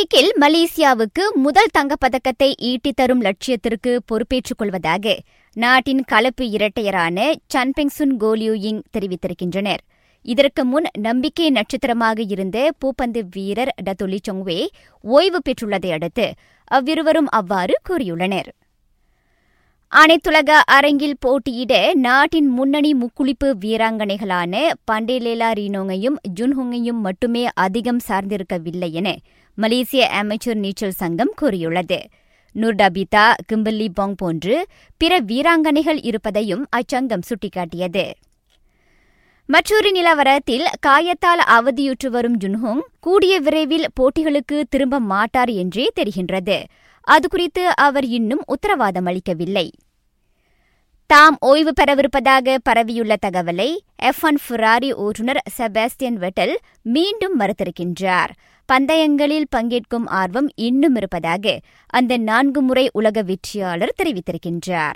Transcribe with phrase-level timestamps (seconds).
[0.00, 5.14] ஒலிம்பிக்கில் மலேசியாவுக்கு முதல் தங்கப்பதக்கத்தை ஈட்டித் தரும் லட்சியத்திற்கு பொறுப்பேற்றுக் கொள்வதாக
[5.56, 9.82] நாட்டின் கலப்பு இரட்டையரான சன்பெங்சுன் கோலியூயிங் தெரிவித்திருக்கின்றனர்.
[10.22, 14.58] இதற்கு முன் நம்பிக்கை நட்சத்திரமாக இருந்த பூப்பந்து வீரர் டதொலி சொங்வே
[15.00, 16.32] ஓய்வு பெற்றுள்ளதை அடுத்து
[16.64, 18.50] அவ்விருவரும் அவ்வாறு கூறியுள்ளனர்.
[19.92, 29.16] அனைத்துலக அரங்கில் போட்டியிட நாட்டின் முன்னணி முக்குளிப்பு வீராங்கனைகளான பண்டேலேலா ரீனோங்கையும் ஜுன்ஹுங்கையும் மட்டுமே அதிகம் சார்ந்திருக்கவில்லை என
[29.54, 31.98] மலேசிய அமைச்சர் நீச்சல் சங்கம் கூறியுள்ளது.
[32.54, 38.10] நுர்டபிதா கிம்பல்லி பாங் போன்று பிற வீராங்கனைகள் இருப்பதையும் அச்சங்கம் சுட்டிக்காட்டியது.
[39.46, 46.58] மற்றொரு நிலவரத்தில் காயத்தால் அவதியுற்று வரும் ஜுன்ஹோங் கூடிய விரைவில் போட்டிகளுக்கு திரும்ப மாட்டார் என்றே தெரிகின்றது.
[47.00, 49.74] அது குறித்து அவர் இன்னும் உத்தரவாதம் அளிக்கவில்லை.
[51.06, 58.28] தாம் ஓய்வு பெறவிருப்பதாக பரவியுள்ள தகவலை எஃப் ஒன் ஃபுராரி ஓட்டுநர் செபாஸ்டியன் வெட்டல் மீண்டும் மறுத்திருக்கின்றார்.
[58.66, 64.94] பந்தயங்களில் பங்கேற்கும் ஆர்வம் இன்னும் இருப்பதாக அந்த நான்கு முறை உலக வெற்றியாளர் தெரிவித்திருக்கின்றார்.